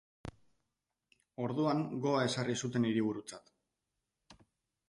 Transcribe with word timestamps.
Orduan 1.43 1.83
Goa 2.05 2.25
ezarri 2.31 2.57
zuten 2.65 2.89
hiriburutzat. 2.93 3.55